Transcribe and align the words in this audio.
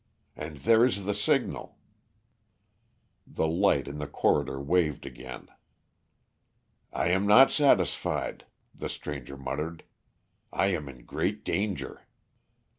And 0.35 0.57
there 0.57 0.83
is 0.83 1.05
the 1.05 1.13
signal." 1.13 1.77
The 3.27 3.45
light 3.47 3.87
in 3.87 3.99
the 3.99 4.07
corridor 4.07 4.59
waved 4.59 5.05
again. 5.05 5.47
"I 6.91 7.09
am 7.09 7.27
not 7.27 7.51
satisfied," 7.51 8.47
the 8.73 8.89
stranger 8.89 9.37
muttered. 9.37 9.83
"I 10.51 10.73
am 10.73 10.89
in 10.89 11.05
great 11.05 11.45
danger." 11.45 12.07